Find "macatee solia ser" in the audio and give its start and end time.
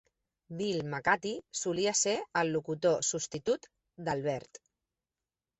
0.93-2.15